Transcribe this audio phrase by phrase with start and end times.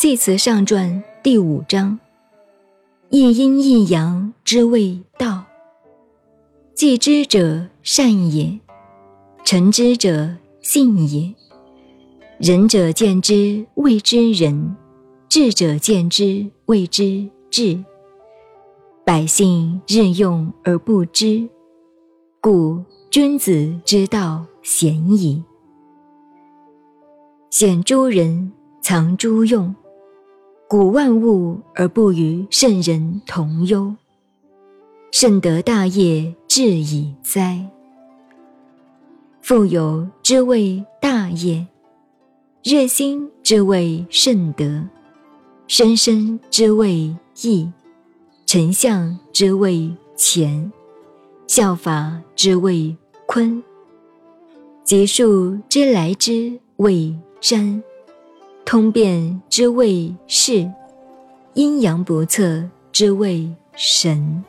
[0.00, 1.98] 系辞上传第五章：
[3.10, 5.42] 一阴一阳之谓道。
[6.72, 8.60] 既知者善也，
[9.44, 11.34] 成之者信也。
[12.38, 14.76] 仁者见之谓之仁，
[15.28, 17.84] 智者见之谓之智。
[19.04, 21.48] 百姓日用而不知，
[22.40, 25.42] 故君子之道鲜矣。
[27.50, 29.74] 显诸人，藏诸用。
[30.68, 33.96] 古万物而不与圣人同忧，
[35.10, 37.66] 圣德大业至矣哉！
[39.40, 41.66] 富有之谓大业，
[42.62, 44.86] 热心之谓圣德，
[45.66, 47.72] 生生之谓义，
[48.44, 50.70] 丞相之谓乾，
[51.46, 52.94] 效法之谓
[53.26, 53.64] 坤，
[54.84, 57.82] 结束之来之谓占。
[58.70, 60.70] 通变之谓事，
[61.54, 64.44] 阴阳不测之谓神。